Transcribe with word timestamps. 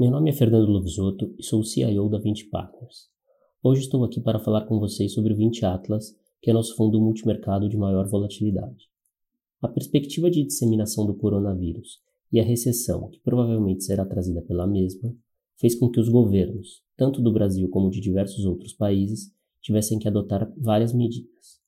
Meu 0.00 0.10
nome 0.10 0.30
é 0.30 0.32
Fernando 0.32 0.70
Lovisotto 0.70 1.34
e 1.38 1.42
sou 1.42 1.60
o 1.60 1.64
CIO 1.64 2.08
da 2.08 2.18
20 2.18 2.46
Partners. 2.46 3.10
Hoje 3.62 3.82
estou 3.82 4.02
aqui 4.02 4.22
para 4.22 4.38
falar 4.38 4.64
com 4.64 4.80
vocês 4.80 5.12
sobre 5.12 5.34
o 5.34 5.36
20 5.36 5.66
Atlas, 5.66 6.16
que 6.40 6.50
é 6.50 6.52
nosso 6.54 6.74
fundo 6.76 6.98
multimercado 6.98 7.68
de 7.68 7.76
maior 7.76 8.08
volatilidade. 8.08 8.88
A 9.60 9.68
perspectiva 9.68 10.30
de 10.30 10.44
disseminação 10.44 11.04
do 11.04 11.14
coronavírus 11.14 12.00
e 12.32 12.40
a 12.40 12.42
recessão, 12.42 13.10
que 13.10 13.20
provavelmente 13.20 13.84
será 13.84 14.06
trazida 14.06 14.40
pela 14.40 14.66
mesma, 14.66 15.14
fez 15.60 15.74
com 15.74 15.90
que 15.90 16.00
os 16.00 16.08
governos, 16.08 16.82
tanto 16.96 17.20
do 17.20 17.30
Brasil 17.30 17.68
como 17.68 17.90
de 17.90 18.00
diversos 18.00 18.46
outros 18.46 18.72
países, 18.72 19.30
tivessem 19.60 19.98
que 19.98 20.08
adotar 20.08 20.50
várias 20.56 20.94
medidas. 20.94 21.60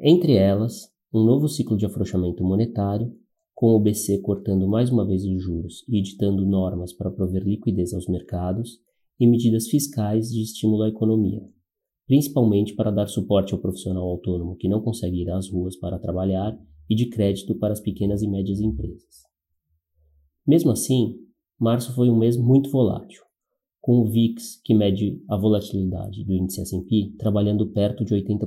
Entre 0.00 0.32
elas, 0.32 0.90
um 1.12 1.22
novo 1.22 1.46
ciclo 1.46 1.76
de 1.76 1.84
afrouxamento 1.84 2.42
monetário 2.42 3.14
com 3.64 3.76
o 3.76 3.80
BC 3.80 4.18
cortando 4.18 4.68
mais 4.68 4.90
uma 4.90 5.06
vez 5.06 5.24
os 5.24 5.42
juros 5.42 5.84
e 5.88 5.98
editando 5.98 6.44
normas 6.44 6.92
para 6.92 7.10
prover 7.10 7.42
liquidez 7.44 7.94
aos 7.94 8.06
mercados, 8.06 8.78
e 9.18 9.26
medidas 9.26 9.68
fiscais 9.68 10.28
de 10.28 10.42
estímulo 10.42 10.82
à 10.82 10.90
economia, 10.90 11.40
principalmente 12.06 12.74
para 12.74 12.90
dar 12.90 13.06
suporte 13.06 13.54
ao 13.54 13.58
profissional 13.58 14.02
autônomo 14.02 14.54
que 14.56 14.68
não 14.68 14.82
consegue 14.82 15.22
ir 15.22 15.30
às 15.30 15.48
ruas 15.48 15.78
para 15.78 15.98
trabalhar 15.98 16.54
e 16.90 16.94
de 16.94 17.08
crédito 17.08 17.54
para 17.54 17.72
as 17.72 17.80
pequenas 17.80 18.20
e 18.20 18.28
médias 18.28 18.60
empresas. 18.60 19.22
Mesmo 20.46 20.70
assim, 20.70 21.14
março 21.58 21.94
foi 21.94 22.10
um 22.10 22.18
mês 22.18 22.36
muito 22.36 22.70
volátil, 22.70 23.22
com 23.80 24.02
o 24.02 24.10
VIX, 24.10 24.60
que 24.62 24.74
mede 24.74 25.22
a 25.26 25.38
volatilidade 25.38 26.22
do 26.22 26.34
índice 26.34 26.60
S&P, 26.60 27.14
trabalhando 27.18 27.66
perto 27.72 28.04
de 28.04 28.14
80%. 28.14 28.44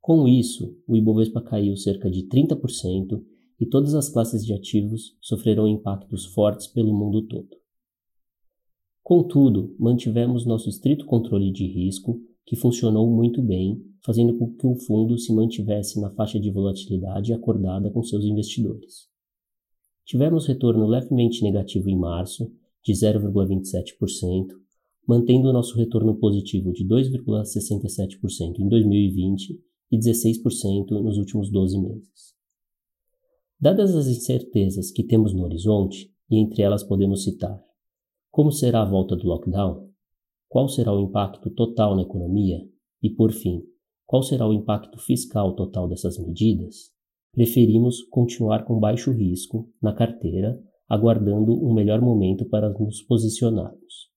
Com 0.00 0.28
isso, 0.28 0.78
o 0.86 0.94
Ibovespa 0.94 1.42
caiu 1.42 1.76
cerca 1.76 2.08
de 2.08 2.28
30% 2.28 3.24
e 3.58 3.66
todas 3.66 3.94
as 3.94 4.08
classes 4.08 4.44
de 4.44 4.52
ativos 4.52 5.16
sofrerão 5.20 5.66
impactos 5.66 6.26
fortes 6.26 6.66
pelo 6.66 6.94
mundo 6.94 7.22
todo. 7.22 7.56
Contudo, 9.02 9.74
mantivemos 9.78 10.44
nosso 10.44 10.68
estrito 10.68 11.06
controle 11.06 11.52
de 11.52 11.66
risco, 11.66 12.20
que 12.44 12.56
funcionou 12.56 13.10
muito 13.10 13.40
bem, 13.40 13.82
fazendo 14.04 14.36
com 14.36 14.52
que 14.54 14.66
o 14.66 14.74
fundo 14.74 15.18
se 15.18 15.32
mantivesse 15.32 16.00
na 16.00 16.10
faixa 16.10 16.38
de 16.38 16.50
volatilidade 16.50 17.32
acordada 17.32 17.90
com 17.90 18.02
seus 18.02 18.24
investidores. 18.24 19.08
Tivemos 20.04 20.46
retorno 20.46 20.86
levemente 20.86 21.42
negativo 21.42 21.88
em 21.88 21.98
março, 21.98 22.52
de 22.84 22.92
0,27%, 22.92 24.46
mantendo 25.06 25.52
nosso 25.52 25.76
retorno 25.76 26.16
positivo 26.16 26.72
de 26.72 26.84
2,67% 26.84 28.58
em 28.60 28.68
2020 28.68 29.60
e 29.90 29.98
16% 29.98 30.90
nos 31.02 31.18
últimos 31.18 31.50
12 31.50 31.80
meses. 31.80 32.35
Dadas 33.58 33.94
as 33.94 34.06
incertezas 34.06 34.90
que 34.90 35.04
temos 35.04 35.34
no 35.34 35.42
horizonte, 35.42 36.12
e 36.30 36.38
entre 36.38 36.62
elas 36.62 36.82
podemos 36.82 37.24
citar 37.24 37.66
como 38.36 38.52
será 38.52 38.82
a 38.82 38.84
volta 38.84 39.16
do 39.16 39.26
lockdown, 39.26 39.88
qual 40.46 40.68
será 40.68 40.92
o 40.92 41.00
impacto 41.00 41.48
total 41.48 41.96
na 41.96 42.02
economia 42.02 42.58
e, 43.02 43.08
por 43.08 43.32
fim, 43.32 43.62
qual 44.04 44.22
será 44.22 44.46
o 44.46 44.52
impacto 44.52 44.98
fiscal 44.98 45.56
total 45.56 45.88
dessas 45.88 46.18
medidas, 46.18 46.92
preferimos 47.32 48.02
continuar 48.10 48.66
com 48.66 48.78
baixo 48.78 49.10
risco 49.10 49.72
na 49.80 49.94
carteira, 49.94 50.62
aguardando 50.86 51.54
um 51.66 51.72
melhor 51.72 52.02
momento 52.02 52.44
para 52.44 52.68
nos 52.68 53.00
posicionarmos. 53.00 54.10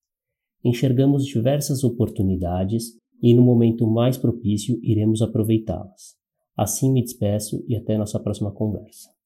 Enxergamos 0.65 1.25
diversas 1.25 1.85
oportunidades 1.85 2.99
e, 3.23 3.33
no 3.33 3.41
momento 3.41 3.87
mais 3.87 4.17
propício, 4.17 4.77
iremos 4.83 5.21
aproveitá-las. 5.21 6.17
Assim 6.57 6.91
me 6.91 7.01
despeço 7.01 7.63
e 7.69 7.77
até 7.77 7.97
nossa 7.97 8.19
próxima 8.19 8.51
conversa. 8.51 9.18